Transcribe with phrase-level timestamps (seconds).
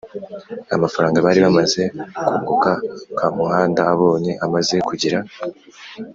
[0.75, 1.81] amafaranga bari bamaze
[2.25, 2.71] kunguka,
[3.17, 5.19] Kamuhanda abonye amaze kugira